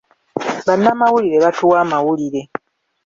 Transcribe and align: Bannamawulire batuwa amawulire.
Bannamawulire 0.67 1.37
batuwa 1.45 1.77
amawulire. 1.83 2.41